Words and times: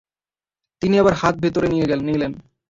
তিনি 0.81 0.95
আবার 0.99 1.13
হাত 1.13 1.35
ভিতরে 1.43 1.67
নিয়ে 1.67 1.85
নিলেন। 2.07 2.31